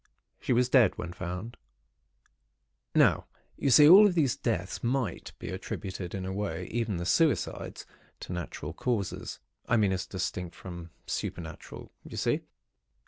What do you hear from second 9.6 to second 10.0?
I mean,